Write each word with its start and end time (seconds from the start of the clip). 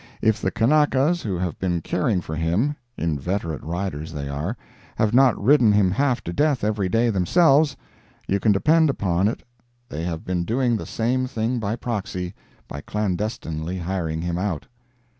If 0.19 0.41
the 0.41 0.49
Kanakas 0.49 1.21
who 1.21 1.37
have 1.37 1.59
been 1.59 1.79
caring 1.79 2.21
for 2.21 2.33
him 2.35 2.75
(inveterate 2.97 3.61
riders 3.61 4.11
they 4.11 4.27
are) 4.27 4.57
have 4.95 5.13
not 5.13 5.39
ridden 5.39 5.71
him 5.73 5.91
half 5.91 6.23
to 6.23 6.33
death 6.33 6.63
every 6.63 6.89
day 6.89 7.11
themselves, 7.11 7.77
you 8.27 8.39
can 8.39 8.51
depend 8.51 8.89
upon 8.89 9.27
it 9.27 9.43
they 9.89 10.03
have 10.03 10.25
been 10.25 10.43
doing 10.43 10.75
the 10.75 10.87
same 10.87 11.27
thing 11.27 11.59
by 11.59 11.75
proxy, 11.75 12.33
by 12.67 12.81
clandestinely 12.81 13.77
hiring 13.77 14.21
him 14.23 14.39
out. 14.39 14.65